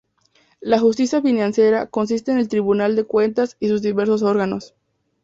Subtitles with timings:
[0.61, 4.73] La justicia financiera consiste en el Tribunal de Cuentas y sus diversos órganos.